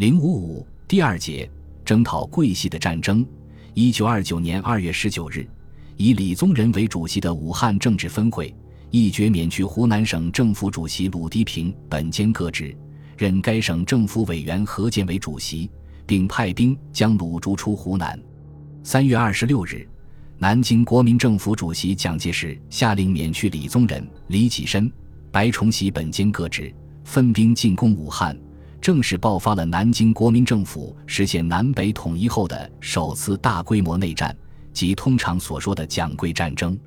[0.00, 1.46] 零五五第二节
[1.84, 3.22] 征讨桂系的战争。
[3.74, 5.46] 一九二九年二月十九日，
[5.98, 8.56] 以李宗仁为主席的武汉政治分会
[8.90, 12.74] 一决免去湖南省政府主席鲁涤平本兼各职，
[13.18, 15.70] 任该省政府委员何健为主席，
[16.06, 18.18] 并派兵将鲁逐出湖南。
[18.82, 19.86] 三月二十六日，
[20.38, 24.90] 南京国民政府主席蒋介石下令免去李宗仁、李济深、
[25.30, 26.74] 白崇禧本兼各职，
[27.04, 28.34] 分兵进攻武汉。
[28.80, 34.34] 正式爆发了南京国民政府实现南北统一后的首次大规模内战，
[34.72, 36.78] 即通常所说的“蒋桂战争”。